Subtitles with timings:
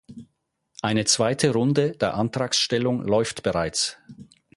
[0.81, 3.99] Ein zweite Runde der Antragstellung läuft bereits.